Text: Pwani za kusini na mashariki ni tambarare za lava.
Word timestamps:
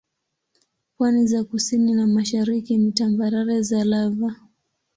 Pwani 0.97 1.27
za 1.27 1.43
kusini 1.43 1.93
na 1.93 2.07
mashariki 2.07 2.77
ni 2.77 2.91
tambarare 2.91 3.61
za 3.61 3.83
lava. 3.83 4.35